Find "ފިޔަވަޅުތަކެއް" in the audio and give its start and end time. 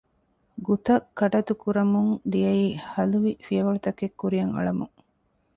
3.45-4.17